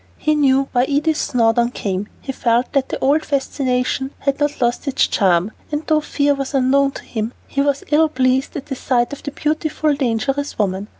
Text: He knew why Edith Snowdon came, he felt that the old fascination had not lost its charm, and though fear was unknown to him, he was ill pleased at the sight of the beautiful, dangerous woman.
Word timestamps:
He 0.17 0.33
knew 0.33 0.67
why 0.71 0.85
Edith 0.85 1.15
Snowdon 1.17 1.69
came, 1.73 2.07
he 2.21 2.31
felt 2.31 2.73
that 2.73 2.89
the 2.89 2.97
old 3.01 3.23
fascination 3.23 4.09
had 4.21 4.39
not 4.39 4.59
lost 4.59 4.87
its 4.87 5.05
charm, 5.05 5.51
and 5.71 5.85
though 5.85 6.01
fear 6.01 6.33
was 6.33 6.55
unknown 6.55 6.93
to 6.93 7.03
him, 7.03 7.33
he 7.47 7.61
was 7.61 7.83
ill 7.91 8.09
pleased 8.09 8.55
at 8.57 8.65
the 8.65 8.75
sight 8.75 9.13
of 9.13 9.21
the 9.21 9.29
beautiful, 9.29 9.93
dangerous 9.93 10.57
woman. 10.57 10.87